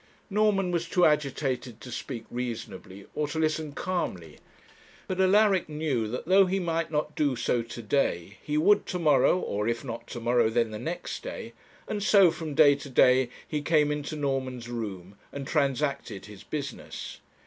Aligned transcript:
Norman 0.31 0.71
was 0.71 0.89
too 0.89 1.05
agitated 1.05 1.79
to 1.79 1.91
speak 1.91 2.25
reasonably, 2.31 3.05
or 3.13 3.27
to 3.27 3.37
listen 3.37 3.71
calmly, 3.71 4.39
but 5.07 5.21
Alaric 5.21 5.69
knew 5.69 6.07
that 6.07 6.25
though 6.25 6.47
he 6.47 6.57
might 6.59 6.89
not 6.89 7.15
do 7.15 7.35
so 7.35 7.61
to 7.61 7.81
day, 7.83 8.39
he 8.41 8.57
would 8.57 8.87
to 8.87 8.97
morrow, 8.97 9.37
or 9.37 9.67
if 9.67 9.83
not 9.83 10.07
to 10.07 10.19
morrow, 10.19 10.49
then 10.49 10.71
the 10.71 10.79
next 10.79 11.21
day; 11.21 11.53
and 11.87 12.01
so 12.01 12.31
from 12.31 12.55
day 12.55 12.73
to 12.73 12.89
day 12.89 13.29
he 13.47 13.61
came 13.61 13.91
into 13.91 14.15
Norman's 14.15 14.67
room 14.69 15.19
and 15.31 15.45
transacted 15.45 16.25
his 16.25 16.43
business. 16.43 17.19